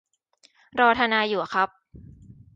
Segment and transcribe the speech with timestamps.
[0.79, 1.69] รอทนายอยู่ครับ